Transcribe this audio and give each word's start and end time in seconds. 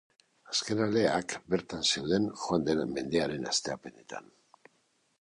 Azken 0.53 0.79
aleak 0.85 1.35
bertan 1.55 1.85
zeuden 1.91 2.27
joan 2.47 2.67
den 2.71 2.83
mendearen 2.97 3.49
hastapenetan. 3.53 4.37